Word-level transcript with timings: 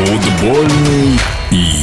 Футбольный 0.00 1.18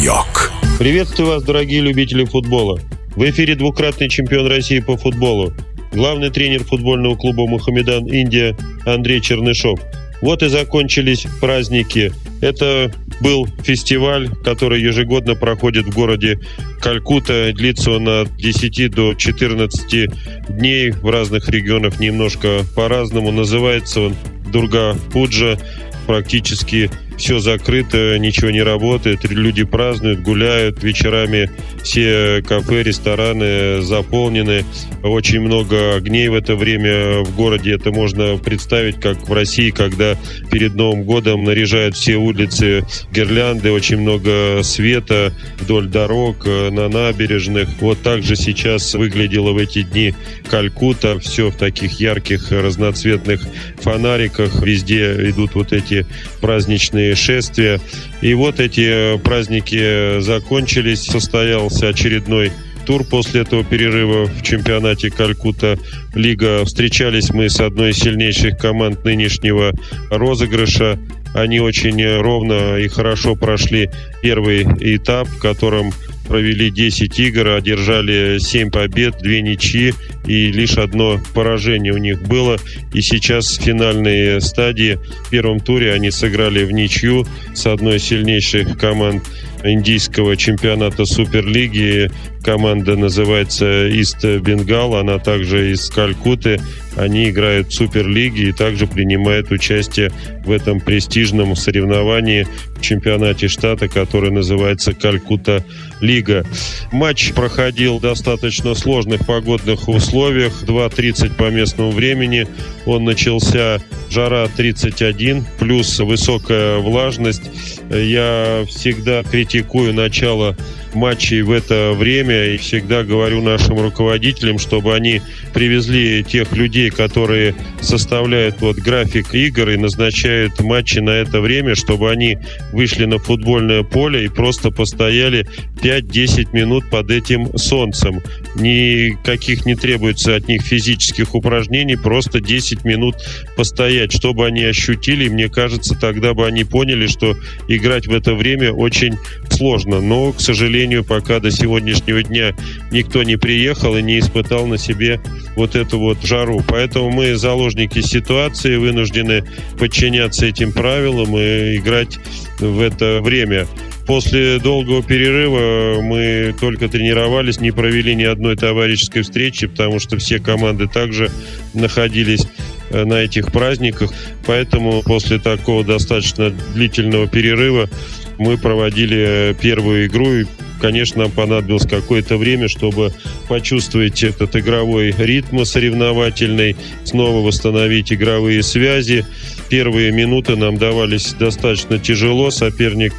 йог. 0.01 0.51
Приветствую 0.79 1.29
вас, 1.29 1.43
дорогие 1.43 1.81
любители 1.81 2.25
футбола. 2.25 2.79
В 3.15 3.23
эфире 3.29 3.53
двукратный 3.53 4.09
чемпион 4.09 4.47
России 4.47 4.79
по 4.79 4.97
футболу, 4.97 5.53
главный 5.93 6.31
тренер 6.31 6.63
футбольного 6.63 7.15
клуба 7.15 7.45
«Мухаммедан 7.45 8.07
Индия» 8.07 8.57
Андрей 8.87 9.21
Чернышов. 9.21 9.79
Вот 10.23 10.41
и 10.41 10.49
закончились 10.49 11.27
праздники. 11.39 12.11
Это 12.41 12.91
был 13.21 13.47
фестиваль, 13.63 14.29
который 14.43 14.81
ежегодно 14.81 15.35
проходит 15.35 15.85
в 15.85 15.93
городе 15.93 16.39
Калькута. 16.81 17.51
Длится 17.53 17.91
он 17.91 18.09
от 18.09 18.35
10 18.35 18.89
до 18.89 19.13
14 19.13 20.09
дней 20.49 20.89
в 20.89 21.07
разных 21.11 21.49
регионах 21.49 21.99
немножко 21.99 22.61
по-разному. 22.75 23.31
Называется 23.31 24.01
он 24.01 24.15
Дурга 24.51 24.95
Пуджа. 25.13 25.59
Практически 26.07 26.89
все 27.17 27.39
закрыто, 27.39 28.17
ничего 28.19 28.51
не 28.51 28.61
работает, 28.61 29.23
люди 29.29 29.63
празднуют, 29.63 30.21
гуляют, 30.21 30.83
вечерами 30.83 31.49
все 31.83 32.43
кафе, 32.47 32.83
рестораны 32.83 33.81
заполнены, 33.81 34.65
очень 35.03 35.41
много 35.41 35.95
огней 35.95 36.27
в 36.27 36.33
это 36.33 36.55
время 36.55 37.23
в 37.23 37.35
городе, 37.35 37.73
это 37.73 37.91
можно 37.91 38.37
представить, 38.37 38.99
как 38.99 39.27
в 39.27 39.33
России, 39.33 39.71
когда 39.71 40.17
перед 40.51 40.75
Новым 40.75 41.03
годом 41.03 41.43
наряжают 41.43 41.95
все 41.95 42.15
улицы 42.15 42.85
гирлянды, 43.11 43.71
очень 43.71 43.97
много 43.97 44.61
света 44.63 45.33
вдоль 45.59 45.87
дорог, 45.87 46.45
э, 46.45 46.69
на 46.69 46.89
набережных. 46.89 47.69
Вот 47.79 48.01
так 48.01 48.23
же 48.23 48.35
сейчас 48.35 48.93
выглядело 48.93 49.51
в 49.51 49.57
эти 49.57 49.83
дни 49.83 50.13
Калькута, 50.49 51.19
все 51.19 51.49
в 51.49 51.55
таких 51.55 51.99
ярких 51.99 52.51
разноцветных 52.51 53.41
фонариках, 53.77 54.61
везде 54.61 55.29
идут 55.29 55.55
вот 55.55 55.73
эти 55.73 56.05
праздничные 56.41 57.06
шествия. 57.15 57.79
И 58.21 58.33
вот 58.33 58.59
эти 58.59 59.15
э, 59.15 59.17
праздники 59.19 60.19
закончились, 60.19 61.03
состоялся 61.03 61.89
очередной 61.89 62.51
тур 62.85 63.03
после 63.03 63.41
этого 63.41 63.63
перерыва 63.65 64.25
в 64.25 64.41
чемпионате 64.43 65.09
Калькута 65.09 65.77
Лига. 66.15 66.63
Встречались 66.63 67.31
мы 67.31 67.49
с 67.49 67.59
одной 67.59 67.91
из 67.91 67.97
сильнейших 67.97 68.57
команд 68.57 69.03
нынешнего 69.03 69.73
розыгрыша. 70.09 70.97
Они 71.33 71.59
очень 71.59 72.01
ровно 72.21 72.77
и 72.77 72.87
хорошо 72.87 73.35
прошли 73.35 73.89
первый 74.21 74.63
этап, 74.63 75.27
в 75.27 75.37
котором 75.39 75.91
провели 76.27 76.69
10 76.69 77.19
игр, 77.19 77.47
одержали 77.49 78.37
7 78.39 78.69
побед, 78.69 79.17
2 79.21 79.31
ничьи 79.41 79.93
и 80.25 80.51
лишь 80.51 80.77
одно 80.77 81.19
поражение 81.33 81.93
у 81.93 81.97
них 81.97 82.21
было. 82.27 82.57
И 82.93 83.01
сейчас 83.01 83.57
в 83.57 83.61
финальной 83.61 84.41
стадии, 84.41 84.99
в 85.25 85.29
первом 85.29 85.59
туре 85.59 85.93
они 85.93 86.11
сыграли 86.11 86.63
в 86.63 86.71
ничью 86.71 87.25
с 87.53 87.65
одной 87.65 87.97
из 87.97 88.03
сильнейших 88.03 88.77
команд 88.77 89.23
индийского 89.63 90.37
чемпионата 90.37 91.05
Суперлиги. 91.05 92.09
Команда 92.43 92.95
называется 92.95 93.87
Ист 93.87 94.23
Бенгал, 94.23 94.95
она 94.95 95.19
также 95.19 95.71
из 95.71 95.89
Калькуты. 95.89 96.59
Они 96.95 97.29
играют 97.29 97.67
в 97.67 97.73
Суперлиге 97.73 98.49
и 98.49 98.51
также 98.51 98.87
принимают 98.87 99.51
участие 99.51 100.11
в 100.45 100.51
этом 100.51 100.79
престижном 100.79 101.55
соревновании 101.55 102.47
в 102.75 102.81
чемпионате 102.81 103.47
штата, 103.47 103.87
который 103.87 104.31
называется 104.31 104.93
Калькута 104.93 105.63
Лига. 106.01 106.45
Матч 106.91 107.33
проходил 107.33 107.99
в 107.99 108.01
достаточно 108.01 108.73
сложных 108.73 109.25
погодных 109.27 109.87
условиях, 109.89 110.63
2.30 110.63 111.35
по 111.35 111.49
местному 111.49 111.91
времени. 111.91 112.47
Он 112.85 113.03
начался 113.03 113.79
жара 114.09 114.47
31, 114.55 115.45
плюс 115.59 115.99
высокая 115.99 116.77
влажность. 116.77 117.43
Я 117.91 118.63
всегда 118.67 119.23
критикую 119.23 119.46
начало 119.93 120.55
матчей 120.97 121.41
в 121.41 121.51
это 121.51 121.93
время 121.95 122.53
и 122.53 122.57
всегда 122.57 123.03
говорю 123.03 123.41
нашим 123.41 123.79
руководителям, 123.79 124.59
чтобы 124.59 124.95
они 124.95 125.21
привезли 125.53 126.23
тех 126.23 126.51
людей, 126.51 126.89
которые 126.89 127.55
составляют 127.81 128.59
вот 128.59 128.77
график 128.77 129.33
игр 129.33 129.69
и 129.69 129.77
назначают 129.77 130.59
матчи 130.59 130.99
на 130.99 131.11
это 131.11 131.39
время, 131.39 131.75
чтобы 131.75 132.11
они 132.11 132.37
вышли 132.73 133.05
на 133.05 133.19
футбольное 133.19 133.83
поле 133.83 134.25
и 134.25 134.27
просто 134.27 134.71
постояли 134.71 135.47
5-10 135.81 136.49
минут 136.53 136.89
под 136.89 137.11
этим 137.11 137.57
солнцем. 137.57 138.21
Никаких 138.55 139.65
не 139.65 139.75
требуется 139.75 140.35
от 140.35 140.47
них 140.47 140.63
физических 140.63 141.35
упражнений, 141.35 141.95
просто 141.95 142.41
10 142.41 142.83
минут 142.83 143.15
постоять, 143.55 144.11
чтобы 144.11 144.45
они 144.47 144.63
ощутили. 144.63 145.25
И 145.25 145.29
мне 145.29 145.49
кажется, 145.49 145.95
тогда 145.99 146.33
бы 146.33 146.45
они 146.47 146.63
поняли, 146.63 147.07
что 147.07 147.35
играть 147.67 148.07
в 148.07 148.13
это 148.13 148.33
время 148.33 148.71
очень 148.73 149.17
сложно. 149.57 150.01
Но, 150.01 150.31
к 150.31 150.39
сожалению, 150.39 151.03
пока 151.03 151.39
до 151.39 151.51
сегодняшнего 151.51 152.23
дня 152.23 152.55
никто 152.91 153.23
не 153.23 153.37
приехал 153.37 153.97
и 153.97 154.01
не 154.01 154.19
испытал 154.19 154.67
на 154.67 154.77
себе 154.77 155.19
вот 155.55 155.75
эту 155.75 155.99
вот 155.99 156.23
жару. 156.23 156.63
Поэтому 156.67 157.09
мы 157.09 157.35
заложники 157.35 158.01
ситуации, 158.01 158.77
вынуждены 158.77 159.43
подчиняться 159.79 160.45
этим 160.45 160.71
правилам 160.71 161.37
и 161.37 161.77
играть 161.77 162.19
в 162.59 162.81
это 162.81 163.21
время. 163.21 163.67
После 164.07 164.57
долгого 164.59 165.03
перерыва 165.03 166.01
мы 166.01 166.55
только 166.59 166.87
тренировались, 166.87 167.59
не 167.59 167.71
провели 167.71 168.15
ни 168.15 168.23
одной 168.23 168.55
товарищеской 168.55 169.23
встречи, 169.23 169.67
потому 169.67 169.99
что 169.99 170.17
все 170.17 170.39
команды 170.39 170.87
также 170.87 171.29
находились 171.73 172.47
э, 172.89 173.03
на 173.03 173.15
этих 173.15 173.51
праздниках. 173.51 174.13
Поэтому 174.45 175.01
после 175.01 175.39
такого 175.39 175.83
достаточно 175.83 176.51
длительного 176.73 177.27
перерыва 177.27 177.89
мы 178.37 178.57
проводили 178.57 179.55
первую 179.61 180.07
игру. 180.07 180.31
И, 180.33 180.45
конечно, 180.81 181.23
нам 181.23 181.31
понадобилось 181.31 181.87
какое-то 181.87 182.37
время, 182.37 182.67
чтобы 182.67 183.11
почувствовать 183.47 184.23
этот 184.23 184.55
игровой 184.55 185.13
ритм 185.17 185.63
соревновательный, 185.63 186.75
снова 187.03 187.45
восстановить 187.45 188.11
игровые 188.11 188.63
связи. 188.63 189.25
Первые 189.69 190.11
минуты 190.11 190.55
нам 190.55 190.77
давались 190.77 191.33
достаточно 191.33 191.99
тяжело. 191.99 192.51
Соперник 192.51 193.13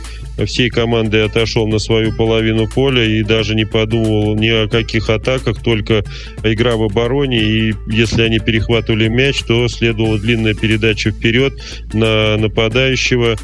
всей 0.46 0.70
командой 0.70 1.24
отошел 1.24 1.66
на 1.66 1.78
свою 1.78 2.12
половину 2.12 2.68
поля 2.68 3.04
и 3.04 3.22
даже 3.22 3.54
не 3.54 3.64
подумал 3.64 4.36
ни 4.36 4.48
о 4.48 4.68
каких 4.68 5.10
атаках, 5.10 5.60
только 5.62 6.04
игра 6.44 6.76
в 6.76 6.84
обороне. 6.84 7.38
И 7.38 7.74
если 7.88 8.22
они 8.22 8.38
перехватывали 8.38 9.08
мяч, 9.08 9.42
то 9.42 9.66
следовала 9.68 10.18
длинная 10.18 10.54
передача 10.54 11.10
вперед 11.10 11.54
на 11.92 12.36
нападающего 12.36 13.36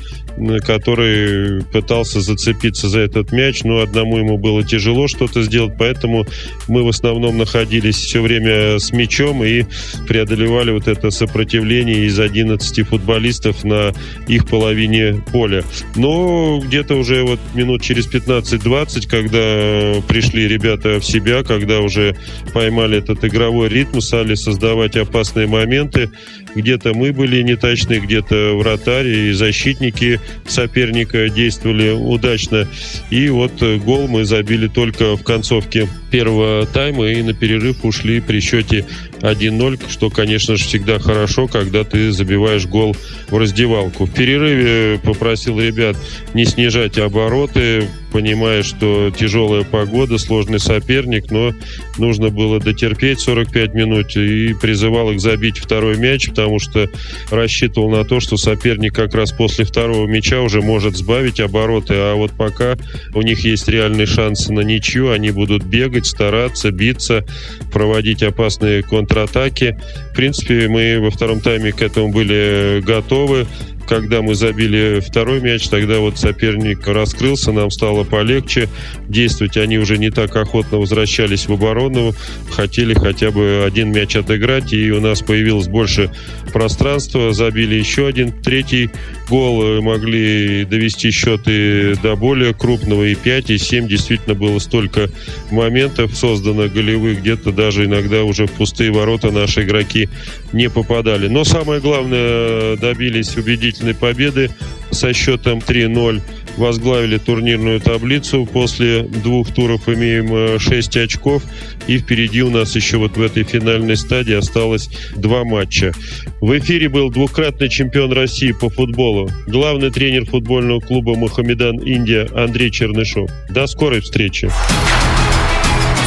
который 0.64 1.62
пытался 1.64 2.20
зацепиться 2.20 2.88
за 2.88 3.00
этот 3.00 3.32
мяч, 3.32 3.62
но 3.64 3.80
одному 3.80 4.18
ему 4.18 4.38
было 4.38 4.64
тяжело 4.64 5.08
что-то 5.08 5.42
сделать, 5.42 5.74
поэтому 5.78 6.26
мы 6.68 6.82
в 6.82 6.88
основном 6.88 7.38
находились 7.38 7.96
все 7.96 8.20
время 8.20 8.78
с 8.78 8.92
мячом 8.92 9.44
и 9.44 9.64
преодолевали 10.08 10.72
вот 10.72 10.88
это 10.88 11.10
сопротивление 11.10 12.06
из 12.06 12.18
11 12.18 12.86
футболистов 12.86 13.64
на 13.64 13.92
их 14.26 14.46
половине 14.48 15.22
поля. 15.32 15.64
Но 15.96 16.60
где-то 16.60 16.96
уже 16.96 17.22
вот 17.22 17.40
минут 17.54 17.82
через 17.82 18.06
15-20, 18.06 19.08
когда 19.08 20.02
пришли 20.08 20.48
ребята 20.48 21.00
в 21.00 21.04
себя, 21.04 21.42
когда 21.42 21.80
уже 21.80 22.16
поймали 22.52 22.98
этот 22.98 23.24
игровой 23.24 23.68
ритм, 23.68 24.00
стали 24.00 24.34
создавать 24.34 24.96
опасные 24.96 25.46
моменты, 25.46 26.10
где-то 26.54 26.94
мы 26.94 27.12
были 27.12 27.42
неточны, 27.42 27.94
где-то 27.94 28.56
вратарь 28.56 29.06
и 29.06 29.32
защитники 29.32 30.20
соперника 30.46 31.28
действовали 31.28 31.90
удачно. 31.90 32.68
И 33.10 33.28
вот 33.28 33.62
э, 33.62 33.76
гол 33.76 34.08
мы 34.08 34.24
забили 34.24 34.68
только 34.68 35.16
в 35.16 35.22
концовке 35.22 35.88
первого 36.10 36.66
тайма 36.66 37.08
и 37.08 37.22
на 37.22 37.34
перерыв 37.34 37.84
ушли 37.84 38.20
при 38.20 38.40
счете 38.40 38.86
1-0, 39.24 39.80
что, 39.90 40.10
конечно 40.10 40.56
же, 40.56 40.64
всегда 40.64 40.98
хорошо, 40.98 41.46
когда 41.46 41.84
ты 41.84 42.12
забиваешь 42.12 42.66
гол 42.66 42.94
в 43.28 43.36
раздевалку. 43.36 44.04
В 44.04 44.12
перерыве 44.12 44.98
попросил 45.02 45.58
ребят 45.60 45.96
не 46.34 46.44
снижать 46.44 46.98
обороты, 46.98 47.88
понимая, 48.14 48.62
что 48.62 49.10
тяжелая 49.10 49.64
погода, 49.64 50.18
сложный 50.18 50.60
соперник, 50.60 51.32
но 51.32 51.52
нужно 51.98 52.28
было 52.28 52.60
дотерпеть 52.60 53.18
45 53.18 53.74
минут 53.74 54.16
и 54.16 54.54
призывал 54.54 55.10
их 55.10 55.20
забить 55.20 55.58
второй 55.58 55.96
мяч, 55.96 56.28
потому 56.28 56.60
что 56.60 56.88
рассчитывал 57.32 57.90
на 57.90 58.04
то, 58.04 58.20
что 58.20 58.36
соперник 58.36 58.94
как 58.94 59.14
раз 59.16 59.32
после 59.32 59.64
второго 59.64 60.06
мяча 60.06 60.42
уже 60.42 60.62
может 60.62 60.96
сбавить 60.96 61.40
обороты, 61.40 61.94
а 61.94 62.14
вот 62.14 62.30
пока 62.30 62.76
у 63.14 63.22
них 63.22 63.40
есть 63.40 63.66
реальный 63.66 64.06
шанс 64.06 64.48
на 64.48 64.60
ничью, 64.60 65.10
они 65.10 65.32
будут 65.32 65.64
бегать, 65.64 66.06
стараться, 66.06 66.70
биться, 66.70 67.24
проводить 67.72 68.22
опасные 68.22 68.84
контратаки. 69.14 69.76
В 70.12 70.16
принципе, 70.16 70.68
мы 70.68 70.98
во 71.00 71.10
втором 71.10 71.40
тайме 71.40 71.72
к 71.72 71.82
этому 71.82 72.10
были 72.10 72.80
готовы. 72.84 73.46
когда 73.86 74.22
мы 74.22 74.34
забили 74.34 75.00
второй 75.00 75.40
мяч, 75.40 75.68
тогда 75.68 75.98
вот 75.98 76.18
соперник 76.18 76.86
раскрылся, 76.86 77.52
нам 77.52 77.70
стало 77.70 78.04
полегче 78.04 78.68
действовать. 79.08 79.56
Они 79.56 79.78
уже 79.78 79.98
не 79.98 80.10
так 80.10 80.34
охотно 80.36 80.78
возвращались 80.78 81.46
в 81.46 81.52
оборону, 81.52 82.14
хотели 82.50 82.94
хотя 82.94 83.30
бы 83.30 83.62
один 83.66 83.92
мяч 83.92 84.16
отыграть, 84.16 84.72
и 84.72 84.90
у 84.90 85.00
нас 85.00 85.20
появилось 85.20 85.68
больше 85.68 86.10
пространства. 86.54 87.32
Забили 87.32 87.74
еще 87.74 88.06
один, 88.06 88.30
третий 88.30 88.88
гол, 89.28 89.82
могли 89.82 90.64
довести 90.64 91.10
счеты 91.10 91.96
до 91.96 92.14
более 92.14 92.54
крупного, 92.54 93.02
и 93.02 93.16
5, 93.16 93.50
и 93.50 93.58
7. 93.58 93.88
Действительно 93.88 94.36
было 94.36 94.60
столько 94.60 95.10
моментов 95.50 96.16
создано 96.16 96.68
голевых, 96.68 97.18
где-то 97.18 97.50
даже 97.50 97.86
иногда 97.86 98.22
уже 98.22 98.46
в 98.46 98.52
пустые 98.52 98.92
ворота 98.92 99.32
наши 99.32 99.64
игроки 99.64 100.08
не 100.52 100.70
попадали. 100.70 101.26
Но 101.26 101.42
самое 101.42 101.80
главное, 101.80 102.76
добились 102.76 103.36
убедительной 103.36 103.94
победы 103.94 104.50
со 104.94 105.12
счетом 105.12 105.58
3-0 105.58 106.20
возглавили 106.56 107.18
турнирную 107.18 107.80
таблицу. 107.80 108.46
После 108.46 109.02
двух 109.02 109.52
туров 109.52 109.88
имеем 109.88 110.58
6 110.58 110.96
э, 110.96 111.02
очков. 111.04 111.42
И 111.86 111.98
впереди 111.98 112.42
у 112.42 112.50
нас 112.50 112.74
еще 112.74 112.98
вот 112.98 113.16
в 113.16 113.22
этой 113.22 113.44
финальной 113.44 113.96
стадии 113.96 114.34
осталось 114.34 114.88
два 115.16 115.44
матча. 115.44 115.92
В 116.40 116.56
эфире 116.58 116.88
был 116.88 117.10
двукратный 117.10 117.68
чемпион 117.68 118.12
России 118.12 118.52
по 118.52 118.68
футболу, 118.68 119.30
главный 119.46 119.90
тренер 119.90 120.26
футбольного 120.26 120.80
клуба 120.80 121.14
«Мухаммедан 121.14 121.78
Индия» 121.78 122.28
Андрей 122.34 122.70
Чернышов. 122.70 123.30
До 123.50 123.66
скорой 123.66 124.00
встречи. 124.00 124.50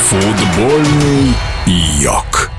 Футбольный 0.10 1.34
йог. 2.02 2.57